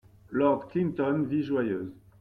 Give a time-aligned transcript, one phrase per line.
[0.31, 1.93] Lord Clinton Vie joyeuse!